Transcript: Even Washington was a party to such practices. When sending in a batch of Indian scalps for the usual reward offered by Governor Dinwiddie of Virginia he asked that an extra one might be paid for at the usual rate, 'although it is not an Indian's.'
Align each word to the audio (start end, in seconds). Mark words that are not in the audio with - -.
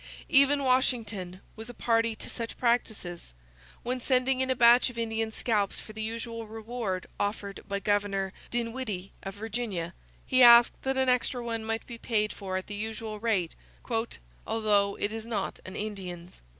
Even 0.29 0.63
Washington 0.63 1.41
was 1.55 1.69
a 1.69 1.75
party 1.75 2.15
to 2.15 2.27
such 2.27 2.57
practices. 2.57 3.35
When 3.83 3.99
sending 3.99 4.41
in 4.41 4.49
a 4.49 4.55
batch 4.55 4.89
of 4.89 4.97
Indian 4.97 5.31
scalps 5.31 5.79
for 5.79 5.93
the 5.93 6.01
usual 6.01 6.47
reward 6.47 7.05
offered 7.19 7.59
by 7.67 7.81
Governor 7.81 8.33
Dinwiddie 8.49 9.11
of 9.21 9.35
Virginia 9.35 9.93
he 10.25 10.41
asked 10.41 10.81
that 10.81 10.97
an 10.97 11.07
extra 11.07 11.43
one 11.43 11.63
might 11.63 11.85
be 11.85 11.99
paid 11.99 12.33
for 12.33 12.57
at 12.57 12.65
the 12.65 12.73
usual 12.73 13.19
rate, 13.19 13.53
'although 14.47 14.97
it 14.99 15.11
is 15.11 15.27
not 15.27 15.59
an 15.65 15.75
Indian's.' 15.75 16.41